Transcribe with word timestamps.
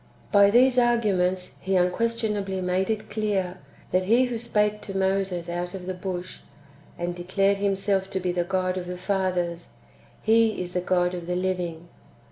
By 0.31 0.49
these 0.49 0.79
arguments 0.79 1.57
He 1.61 1.75
unquestionably 1.75 2.59
made 2.59 2.89
it 2.89 3.11
clear, 3.11 3.59
that 3.91 4.05
He 4.05 4.25
who 4.25 4.39
spake 4.39 4.81
to 4.81 4.97
Moses 4.97 5.47
out 5.47 5.75
of 5.75 5.85
the 5.85 5.93
bush, 5.93 6.39
and 6.97 7.13
declared 7.15 7.57
Him 7.57 7.75
self 7.75 8.09
to 8.09 8.19
be 8.19 8.31
the 8.31 8.43
God 8.43 8.77
of 8.79 8.87
the 8.87 8.97
fathers. 8.97 9.73
He 10.23 10.59
is 10.59 10.71
the 10.71 10.81
God 10.81 11.13
of 11.13 11.27
the 11.27 11.35
living. 11.35 11.87